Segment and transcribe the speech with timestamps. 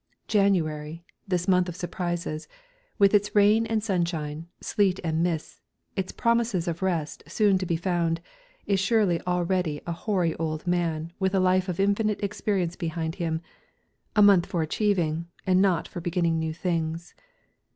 [0.27, 2.47] January, this month of surprises,
[2.97, 5.61] with its rain and sunshine, sleet and mists,
[5.95, 8.19] its promises of rest soon to be found,
[8.65, 13.41] is surely already a hoary old man with a life of infinite experience behind him,
[14.15, 17.13] a month for achieving and not for beginning things.